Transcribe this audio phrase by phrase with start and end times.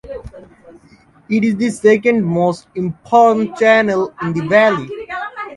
[1.29, 4.89] It is the second most important channel in the valley.